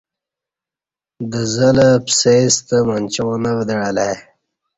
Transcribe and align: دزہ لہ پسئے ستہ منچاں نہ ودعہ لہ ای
دزہ 1.31 1.69
لہ 1.75 1.87
پسئے 2.05 2.35
ستہ 2.53 2.77
منچاں 2.87 3.35
نہ 3.43 3.51
ودعہ 3.57 3.89
لہ 3.95 4.03
ای 4.09 4.13